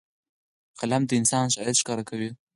قلم 0.79 1.03
د 1.07 1.11
انسان 1.19 1.45
ښایست 1.53 1.81
ښکاره 1.81 2.03
کوي 2.09 2.29